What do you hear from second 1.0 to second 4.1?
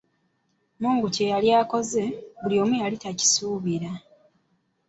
kye yali akoze, buli omuyali takisuubira!